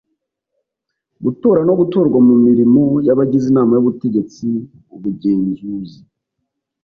[1.23, 4.47] gutora no gutorwa mu mirimo y'abagize inama y'ubutegetsi,
[4.95, 5.99] ubugenzuzi